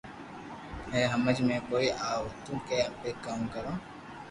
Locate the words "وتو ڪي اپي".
2.23-3.09